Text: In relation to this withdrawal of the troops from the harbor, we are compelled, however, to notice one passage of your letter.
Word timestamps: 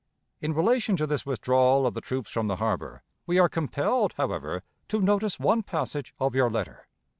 In 0.41 0.55
relation 0.55 0.97
to 0.97 1.05
this 1.05 1.27
withdrawal 1.27 1.85
of 1.85 1.93
the 1.93 2.01
troops 2.01 2.31
from 2.31 2.47
the 2.47 2.55
harbor, 2.55 3.03
we 3.27 3.37
are 3.37 3.47
compelled, 3.47 4.13
however, 4.13 4.63
to 4.87 4.99
notice 4.99 5.39
one 5.39 5.61
passage 5.61 6.11
of 6.19 6.33
your 6.33 6.49
letter. 6.49 6.87